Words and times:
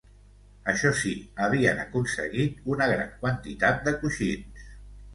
Això 0.71 0.91
sí, 1.01 1.11
havien 1.49 1.83
aconseguit 1.85 2.59
una 2.77 2.91
gran 2.95 3.15
quantitat 3.23 3.89
de 3.89 3.99
coixins. 4.03 4.71